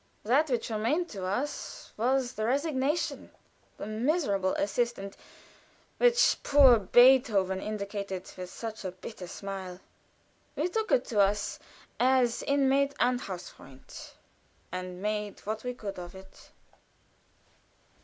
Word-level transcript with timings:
That 0.23 0.49
which 0.49 0.71
remained 0.71 1.09
to 1.09 1.23
us 1.25 1.93
was 1.95 2.33
the 2.33 2.43
"Resignation," 2.47 3.29
the 3.77 3.85
"miserable 3.85 4.55
assistant" 4.55 5.15
which 5.99 6.37
poor 6.41 6.79
Beethoven 6.79 7.61
indicated 7.61 8.27
with 8.35 8.49
such 8.49 8.83
a 8.83 8.93
bitter 8.93 9.27
smile. 9.27 9.79
We 10.55 10.69
took 10.69 10.91
it 10.91 11.05
to 11.05 11.19
us 11.19 11.59
as 11.99 12.41
inmate 12.41 12.95
and 12.99 13.21
Hausfreund, 13.21 14.13
and 14.71 15.03
made 15.03 15.39
what 15.41 15.63
we 15.63 15.75
could 15.75 15.99
of 15.99 16.15
it. 16.15 16.49